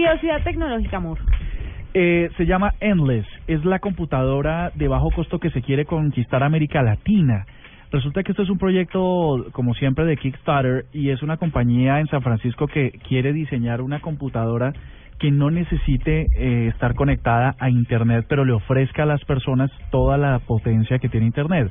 Curiosidad 0.00 0.42
tecnológica, 0.44 0.96
amor. 0.96 1.18
Eh, 1.92 2.30
se 2.38 2.46
llama 2.46 2.72
Endless. 2.80 3.26
Es 3.46 3.62
la 3.66 3.80
computadora 3.80 4.72
de 4.74 4.88
bajo 4.88 5.10
costo 5.10 5.38
que 5.38 5.50
se 5.50 5.60
quiere 5.60 5.84
conquistar 5.84 6.42
América 6.42 6.80
Latina. 6.82 7.44
Resulta 7.92 8.22
que 8.22 8.32
esto 8.32 8.42
es 8.42 8.48
un 8.48 8.56
proyecto, 8.56 9.44
como 9.52 9.74
siempre, 9.74 10.06
de 10.06 10.16
Kickstarter 10.16 10.86
y 10.94 11.10
es 11.10 11.22
una 11.22 11.36
compañía 11.36 12.00
en 12.00 12.06
San 12.06 12.22
Francisco 12.22 12.66
que 12.66 12.92
quiere 13.10 13.34
diseñar 13.34 13.82
una 13.82 14.00
computadora 14.00 14.72
que 15.18 15.30
no 15.30 15.50
necesite 15.50 16.28
eh, 16.34 16.68
estar 16.68 16.94
conectada 16.94 17.54
a 17.58 17.68
Internet, 17.68 18.24
pero 18.26 18.46
le 18.46 18.54
ofrezca 18.54 19.02
a 19.02 19.06
las 19.06 19.22
personas 19.26 19.70
toda 19.90 20.16
la 20.16 20.38
potencia 20.38 20.98
que 20.98 21.10
tiene 21.10 21.26
Internet. 21.26 21.70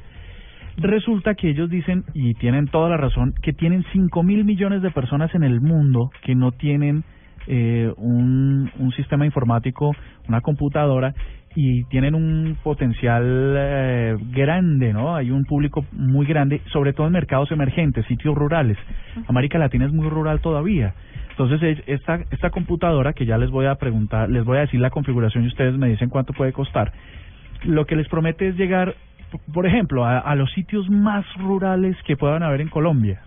Resulta 0.78 1.34
que 1.34 1.50
ellos 1.50 1.68
dicen, 1.68 2.04
y 2.14 2.36
tienen 2.36 2.68
toda 2.68 2.90
la 2.90 2.98
razón, 2.98 3.34
que 3.42 3.54
tienen 3.54 3.84
5 3.92 4.22
mil 4.22 4.46
millones 4.46 4.84
de 4.84 4.92
personas 4.92 5.34
en 5.34 5.42
el 5.42 5.62
mundo 5.62 6.12
que 6.22 6.36
no 6.36 6.52
tienen 6.52 7.04
eh, 7.48 7.92
un, 7.98 8.70
un 8.80 8.92
sistema 8.94 9.26
informático, 9.26 9.96
una 10.28 10.42
computadora, 10.42 11.14
y 11.56 11.84
tienen 11.86 12.14
un 12.14 12.58
potencial 12.64 13.24
eh, 13.58 14.16
grande, 14.32 14.94
¿no? 14.94 15.16
Hay 15.16 15.32
un 15.32 15.46
público 15.46 15.84
muy 15.92 16.26
grande, 16.28 16.62
sobre 16.72 16.94
todo 16.94 17.08
en 17.08 17.14
mercados 17.14 17.52
emergentes, 17.52 18.06
sitios 18.06 18.36
rurales. 18.36 18.78
América 19.28 19.58
Latina 19.58 19.86
es 19.86 19.92
muy 19.92 20.08
rural 20.10 20.42
todavía. 20.42 20.94
Entonces, 21.32 21.62
es- 21.64 21.84
esta, 21.88 22.20
esta 22.32 22.50
computadora, 22.52 23.14
que 23.14 23.26
ya 23.26 23.38
les 23.38 23.50
voy 23.50 23.66
a 23.66 23.76
preguntar, 23.76 24.30
les 24.30 24.46
voy 24.46 24.58
a 24.58 24.62
decir 24.62 24.80
la 24.80 24.92
configuración 24.92 25.44
y 25.44 25.48
ustedes 25.48 25.76
me 25.78 25.88
dicen 25.88 26.10
cuánto 26.10 26.34
puede 26.34 26.54
costar, 26.54 26.92
lo 27.64 27.86
que 27.86 27.96
les 27.96 28.08
promete 28.08 28.50
es 28.50 28.56
llegar, 28.56 28.94
por 29.54 29.66
ejemplo, 29.66 30.06
a, 30.06 30.20
a 30.20 30.36
los 30.36 30.52
sitios 30.52 30.88
más 30.90 31.26
rurales 31.38 31.98
que 32.06 32.16
puedan 32.16 32.44
haber 32.44 32.62
en 32.62 32.70
Colombia. 32.70 33.22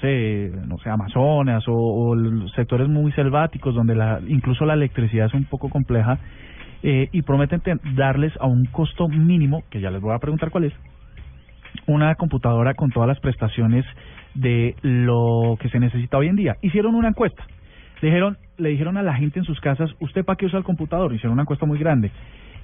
Sé, 0.00 0.50
no 0.66 0.76
sé, 0.78 0.90
Amazonas 0.90 1.64
o, 1.68 2.16
sectores 2.56 2.88
muy 2.88 3.12
selváticos 3.12 3.74
donde 3.74 3.94
la, 3.94 4.20
incluso 4.26 4.64
la 4.64 4.74
electricidad 4.74 5.26
es 5.26 5.34
un 5.34 5.44
poco 5.44 5.68
compleja 5.68 6.18
eh, 6.82 7.08
y 7.12 7.22
prometen 7.22 7.60
ten- 7.60 7.80
darles 7.94 8.32
a 8.40 8.46
un 8.46 8.64
costo 8.66 9.08
mínimo, 9.08 9.62
que 9.70 9.80
ya 9.80 9.90
les 9.90 10.00
voy 10.02 10.14
a 10.14 10.18
preguntar 10.18 10.50
cuál 10.50 10.64
es, 10.64 10.72
una 11.86 12.14
computadora 12.16 12.74
con 12.74 12.90
todas 12.90 13.08
las 13.08 13.20
prestaciones 13.20 13.84
de 14.34 14.74
lo 14.82 15.56
que 15.60 15.68
se 15.68 15.78
necesita 15.78 16.18
hoy 16.18 16.28
en 16.28 16.36
día. 16.36 16.56
Hicieron 16.60 16.94
una 16.94 17.08
encuesta. 17.08 17.44
Le 18.00 18.08
dijeron, 18.08 18.36
le 18.58 18.70
dijeron 18.70 18.96
a 18.96 19.02
la 19.02 19.14
gente 19.14 19.38
en 19.38 19.44
sus 19.44 19.60
casas, 19.60 19.90
¿usted 20.00 20.24
para 20.24 20.36
qué 20.36 20.46
usa 20.46 20.58
el 20.58 20.64
computador? 20.64 21.12
Hicieron 21.14 21.34
una 21.34 21.42
encuesta 21.42 21.66
muy 21.66 21.78
grande. 21.78 22.10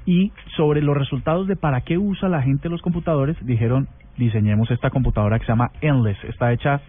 Y 0.04 0.32
sobre 0.56 0.82
los 0.82 0.96
resultados 0.96 1.46
de 1.46 1.56
para 1.56 1.82
qué 1.82 1.96
usa 1.96 2.28
la 2.28 2.42
gente 2.42 2.68
los 2.68 2.82
computadores, 2.82 3.36
dijeron, 3.46 3.88
diseñemos 4.16 4.70
esta 4.70 4.90
computadora 4.90 5.38
que 5.38 5.46
se 5.46 5.52
llama 5.52 5.70
Endless. 5.80 6.22
Está 6.24 6.52
hecha 6.52 6.80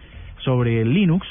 sobre 0.44 0.84
Linux 0.84 1.26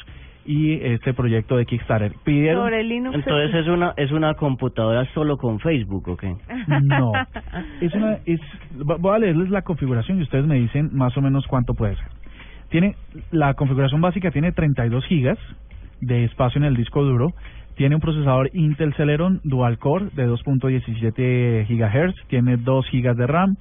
y 0.45 0.73
este 0.73 1.13
proyecto 1.13 1.55
de 1.57 1.65
Kickstarter. 1.65 2.13
Pidieron... 2.23 2.63
Sobre 2.65 2.83
Linux. 2.83 3.15
Entonces 3.15 3.53
es 3.53 3.67
una 3.67 3.93
es 3.95 4.11
una 4.11 4.33
computadora 4.33 5.05
solo 5.13 5.37
con 5.37 5.59
Facebook, 5.59 6.07
¿o 6.09 6.17
qué? 6.17 6.35
No. 6.83 7.11
Es 7.79 7.93
una, 7.93 8.17
es, 8.25 8.39
vo- 8.77 8.97
voy 8.99 9.15
a 9.15 9.19
leerles 9.19 9.49
la 9.49 9.61
configuración 9.61 10.19
y 10.19 10.23
ustedes 10.23 10.45
me 10.45 10.55
dicen 10.55 10.89
más 10.93 11.15
o 11.17 11.21
menos 11.21 11.45
cuánto 11.47 11.73
puede 11.75 11.95
ser. 11.95 12.05
Tiene, 12.69 12.95
la 13.31 13.53
configuración 13.53 14.01
básica 14.01 14.31
tiene 14.31 14.51
32 14.51 15.05
gigas 15.05 15.37
de 15.99 16.23
espacio 16.23 16.57
en 16.59 16.65
el 16.65 16.75
disco 16.75 17.03
duro. 17.03 17.33
Tiene 17.75 17.95
un 17.95 18.01
procesador 18.01 18.49
Intel 18.53 18.93
Celeron 18.95 19.41
Dual 19.43 19.77
Core 19.77 20.05
de 20.13 20.27
2.17 20.27 21.67
GHz. 21.67 22.27
Tiene 22.27 22.57
2 22.57 22.87
gigas 22.89 23.15
de 23.17 23.27
RAM. 23.27 23.55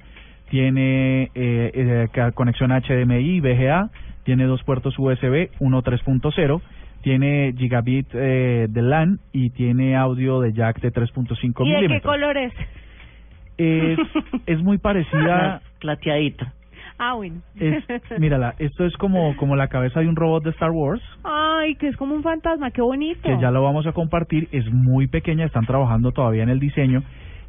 Tiene 0.49 1.23
eh, 1.35 2.07
eh, 2.15 2.31
conexión 2.33 2.71
HDMI, 2.71 3.39
VGA. 3.39 3.89
Tiene 4.23 4.45
dos 4.45 4.63
puertos 4.63 4.97
USB, 4.97 5.49
uno 5.59 5.81
3.0. 5.83 6.61
Tiene 7.01 7.53
gigabit 7.57 8.07
eh, 8.13 8.67
de 8.69 8.81
LAN 8.81 9.19
y 9.33 9.49
tiene 9.49 9.95
audio 9.95 10.39
de 10.39 10.53
jack 10.53 10.79
de 10.81 10.93
3.5 10.93 11.31
¿Y 11.41 11.47
de 11.47 11.53
qué 11.53 11.63
milímetros 11.63 12.13
color 12.13 12.37
es? 12.37 12.53
es, 13.57 13.99
es 14.45 14.61
muy 14.61 14.77
parecida. 14.77 15.61
Plateadita. 15.79 16.53
Ah, 16.99 17.13
bueno. 17.15 17.41
Es, 17.55 17.83
mírala, 18.19 18.53
esto 18.59 18.85
es 18.85 18.95
como, 18.97 19.35
como 19.37 19.55
la 19.55 19.69
cabeza 19.69 20.01
de 20.01 20.07
un 20.07 20.15
robot 20.15 20.43
de 20.43 20.51
Star 20.51 20.69
Wars, 20.69 21.01
Ay, 21.23 21.73
que 21.75 21.87
es 21.87 21.97
como 21.97 22.13
un 22.13 22.21
fantasma, 22.21 22.69
qué 22.69 22.81
bonito. 22.81 23.21
que 23.23 23.39
ya 23.39 23.49
lo 23.49 23.63
vamos 23.63 23.87
a 23.87 23.91
compartir. 23.93 24.47
Es 24.51 24.71
muy 24.71 25.07
pequeña, 25.07 25.45
están 25.45 25.65
trabajando 25.65 26.11
todavía 26.11 26.43
en 26.43 26.49
el 26.49 26.59
diseño. 26.59 27.01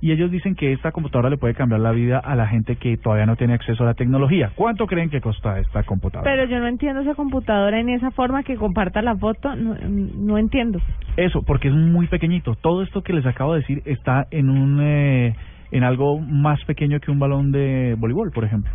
Y 0.02 0.10
ellos 0.10 0.32
dicen 0.32 0.56
que 0.56 0.72
esta 0.72 0.90
computadora 0.90 1.30
le 1.30 1.36
puede 1.38 1.54
cambiar 1.54 1.80
la 1.80 1.92
vida 1.92 2.18
a 2.18 2.34
la 2.34 2.48
gente 2.48 2.74
que 2.74 2.96
todavía 2.96 3.24
no 3.24 3.36
tiene 3.36 3.54
acceso 3.54 3.84
a 3.84 3.86
la 3.86 3.94
tecnología. 3.94 4.50
¿Cuánto 4.56 4.88
creen 4.88 5.10
que 5.10 5.20
cuesta 5.20 5.60
esta 5.60 5.84
computadora? 5.84 6.28
Pero 6.28 6.44
yo 6.50 6.58
no 6.58 6.66
entiendo 6.66 7.02
esa 7.02 7.14
computadora 7.14 7.78
en 7.78 7.88
esa 7.88 8.10
forma 8.10 8.42
que 8.42 8.56
comparta 8.56 9.00
la 9.00 9.14
foto, 9.16 9.54
no, 9.54 9.76
no 9.78 10.38
entiendo. 10.38 10.80
Eso, 11.16 11.42
porque 11.42 11.68
es 11.68 11.74
muy 11.74 12.08
pequeñito. 12.08 12.56
Todo 12.56 12.82
esto 12.82 13.02
que 13.02 13.12
les 13.12 13.24
acabo 13.26 13.54
de 13.54 13.60
decir 13.60 13.82
está 13.84 14.26
en 14.32 14.50
un 14.50 14.80
eh, 14.82 15.36
en 15.70 15.84
algo 15.84 16.18
más 16.18 16.62
pequeño 16.64 16.98
que 16.98 17.12
un 17.12 17.20
balón 17.20 17.52
de 17.52 17.94
voleibol, 17.96 18.32
por 18.32 18.44
ejemplo. 18.44 18.72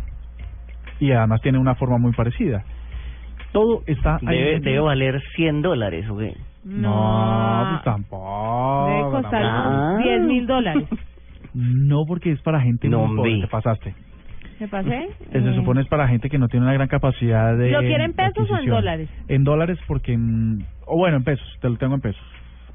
Y 0.98 1.12
además 1.12 1.42
tiene 1.42 1.58
una 1.58 1.74
forma 1.74 1.98
muy 1.98 2.12
parecida. 2.12 2.64
Todo 3.52 3.82
está 3.86 4.18
ahí 4.26 4.60
Debe, 4.60 4.80
valer 4.80 5.20
100 5.36 5.60
dólares, 5.60 6.08
¿o 6.08 6.16
qué? 6.16 6.34
No, 6.64 7.66
pues 7.70 7.84
tampoco. 7.84 8.86
Debe 8.88 9.10
costar 9.10 9.42
Ah. 9.44 9.98
10 10.02 10.22
mil 10.22 10.46
dólares. 10.46 10.88
No, 11.58 12.04
porque 12.06 12.30
es 12.32 12.40
para 12.42 12.60
gente 12.60 12.88
No, 12.88 13.06
muy 13.06 13.16
pobre, 13.16 13.40
te 13.40 13.48
pasaste. 13.48 13.94
¿Me 14.60 14.68
pasé? 14.68 15.04
Eh, 15.04 15.08
Se 15.32 15.38
Eh, 15.38 15.54
supone 15.54 15.80
es 15.82 15.88
para 15.88 16.06
gente 16.08 16.28
que 16.30 16.38
no 16.38 16.48
tiene 16.48 16.64
una 16.66 16.72
gran 16.74 16.88
capacidad 16.88 17.56
de 17.56 17.70
¿Lo 17.70 17.80
quiere 17.80 18.04
en 18.04 18.12
pesos 18.12 18.50
o 18.50 18.58
en 18.58 18.66
dólares? 18.66 19.08
En 19.28 19.44
dólares 19.44 19.78
porque... 19.86 20.12
en- 20.12 20.64
O 20.86 20.96
bueno, 20.96 21.16
en 21.16 21.24
pesos, 21.24 21.46
te 21.60 21.68
lo 21.68 21.76
tengo 21.76 21.94
en 21.96 22.00
pesos. 22.00 22.22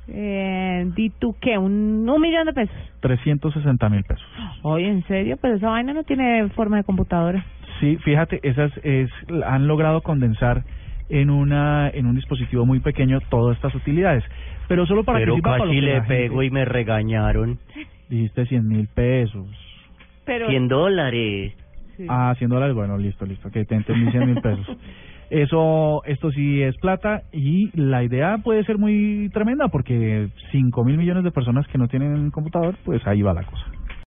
Eh, 0.07 0.85
¿Di 0.95 1.09
tú 1.11 1.35
qué? 1.39 1.57
¿Un, 1.57 2.07
un 2.07 2.21
millón 2.21 2.45
de 2.45 2.53
pesos? 2.53 2.75
360 2.99 3.89
mil 3.89 4.03
pesos. 4.03 4.25
Oye, 4.61 4.87
¿en 4.87 5.03
serio? 5.07 5.37
Pero 5.41 5.55
esa 5.55 5.69
vaina 5.69 5.93
no 5.93 6.03
tiene 6.03 6.47
forma 6.49 6.77
de 6.77 6.83
computadora. 6.83 7.43
Sí, 7.79 7.97
fíjate, 8.03 8.39
esas 8.43 8.71
es, 8.83 9.09
han 9.45 9.67
logrado 9.67 10.01
condensar 10.01 10.63
en 11.09 11.29
una 11.29 11.89
en 11.89 12.05
un 12.05 12.15
dispositivo 12.15 12.65
muy 12.65 12.79
pequeño 12.79 13.19
todas 13.29 13.55
estas 13.55 13.73
utilidades. 13.75 14.23
Pero 14.67 14.85
solo 14.85 15.03
para 15.03 15.19
Pero 15.19 15.33
que 15.33 15.37
sirva 15.37 15.51
para 15.51 15.65
lo 15.65 15.71
casi 15.71 15.75
que 15.79 15.85
le 15.85 15.93
gente- 15.95 16.07
pego 16.07 16.43
y 16.43 16.49
me 16.51 16.65
regañaron. 16.65 17.59
Dijiste 18.09 18.45
100 18.45 18.67
mil 18.67 18.87
pesos. 18.87 19.47
Pero 20.25 20.47
100 20.47 20.67
dólares. 20.67 21.53
Sí. 21.97 22.05
Ah, 22.09 22.33
100 22.37 22.49
dólares, 22.49 22.75
bueno, 22.75 22.97
listo, 22.97 23.25
listo, 23.25 23.49
que 23.49 23.65
te 23.65 23.75
entendí 23.75 24.09
100 24.11 24.25
mil 24.25 24.41
pesos. 24.41 24.67
Eso, 25.29 26.03
esto 26.05 26.31
sí 26.31 26.61
es 26.61 26.77
plata 26.77 27.23
y 27.31 27.71
la 27.75 28.03
idea 28.03 28.37
puede 28.43 28.63
ser 28.65 28.77
muy 28.77 29.31
tremenda 29.33 29.67
porque 29.69 30.29
5 30.51 30.83
mil 30.83 30.97
millones 30.97 31.23
de 31.23 31.31
personas 31.31 31.65
que 31.67 31.79
no 31.79 31.87
tienen 31.87 32.29
computador, 32.29 32.75
pues 32.85 33.01
ahí 33.07 33.23
va 33.23 33.33
la 33.33 33.43
cosa. 33.43 33.65